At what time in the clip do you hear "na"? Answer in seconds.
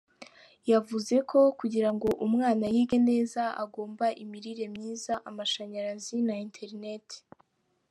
6.27-6.35